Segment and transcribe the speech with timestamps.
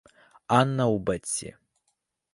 [0.59, 1.55] Анна у Бетси.